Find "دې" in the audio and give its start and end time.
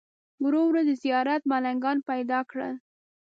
0.87-0.95